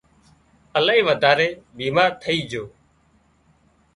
الاهي 0.77 1.01
وڌاري 1.07 1.49
بيمار 1.77 2.09
ٿئي 2.21 2.39
جھو 2.49 2.63